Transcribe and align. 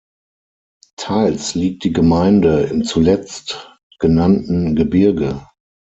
Teils 0.95 1.53
liegt 1.53 1.83
die 1.83 1.93
Gemeinde 1.93 2.63
im 2.63 2.83
zuletzt 2.85 3.71
genannten 3.99 4.75
Gebirge. 4.75 5.45